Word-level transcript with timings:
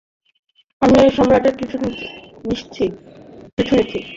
আমি 0.81 0.97
সম্রাটের 1.17 1.53
পিছু 1.59 1.75
নিচ্ছি! 2.43 2.85